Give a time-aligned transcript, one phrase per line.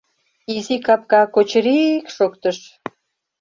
[0.53, 2.57] Изи капка кочыри-и-ик шоктыш.